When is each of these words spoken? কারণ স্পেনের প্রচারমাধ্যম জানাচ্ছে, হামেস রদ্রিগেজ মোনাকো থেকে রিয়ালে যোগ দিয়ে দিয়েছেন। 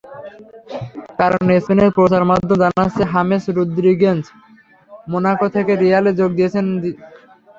কারণ 1.19 1.43
স্পেনের 1.63 1.89
প্রচারমাধ্যম 1.97 2.57
জানাচ্ছে, 2.63 3.03
হামেস 3.13 3.43
রদ্রিগেজ 3.57 4.21
মোনাকো 5.07 5.47
থেকে 5.55 5.71
রিয়ালে 5.75 6.11
যোগ 6.19 6.29
দিয়ে 6.31 6.37
দিয়েছেন। 6.37 6.65